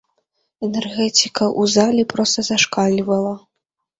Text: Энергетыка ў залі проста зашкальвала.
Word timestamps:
Энергетыка 0.67 1.43
ў 1.61 1.63
залі 1.75 2.03
проста 2.13 2.47
зашкальвала. 2.49 3.33